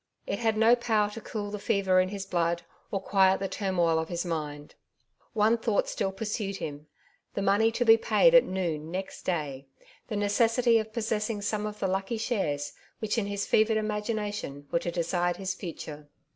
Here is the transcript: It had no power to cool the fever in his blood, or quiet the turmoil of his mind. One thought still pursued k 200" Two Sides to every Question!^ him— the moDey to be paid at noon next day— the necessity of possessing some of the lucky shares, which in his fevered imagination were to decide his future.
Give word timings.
It 0.25 0.39
had 0.39 0.57
no 0.57 0.75
power 0.75 1.11
to 1.11 1.21
cool 1.21 1.51
the 1.51 1.59
fever 1.59 1.99
in 1.99 2.09
his 2.09 2.25
blood, 2.25 2.63
or 2.89 2.99
quiet 2.99 3.39
the 3.39 3.47
turmoil 3.47 3.99
of 3.99 4.09
his 4.09 4.25
mind. 4.25 4.73
One 5.33 5.59
thought 5.59 5.87
still 5.87 6.11
pursued 6.11 6.55
k 6.57 6.65
200" 6.65 6.69
Two 6.71 6.85
Sides 6.87 6.87
to 6.87 6.87
every 6.87 6.87
Question!^ 6.87 7.29
him— 7.29 7.33
the 7.35 7.69
moDey 7.69 7.73
to 7.75 7.85
be 7.85 7.97
paid 7.97 8.33
at 8.33 8.43
noon 8.43 8.89
next 8.89 9.21
day— 9.25 9.67
the 10.07 10.15
necessity 10.15 10.79
of 10.79 10.91
possessing 10.91 11.43
some 11.43 11.67
of 11.67 11.77
the 11.77 11.87
lucky 11.87 12.17
shares, 12.17 12.73
which 12.97 13.19
in 13.19 13.27
his 13.27 13.45
fevered 13.45 13.77
imagination 13.77 14.67
were 14.71 14.79
to 14.79 14.89
decide 14.89 15.37
his 15.37 15.53
future. 15.53 16.09